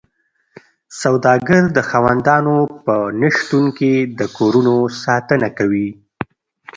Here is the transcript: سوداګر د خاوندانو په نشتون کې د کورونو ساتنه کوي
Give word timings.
سوداګر 1.01 1.63
د 1.75 1.79
خاوندانو 1.89 2.57
په 2.85 2.95
نشتون 3.21 3.65
کې 3.77 3.93
د 4.19 4.21
کورونو 4.37 4.75
ساتنه 5.03 5.47
کوي 5.57 5.89